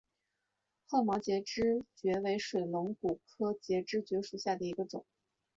[0.87, 5.05] 厚毛节肢蕨为水龙骨科节肢蕨属下的一个种。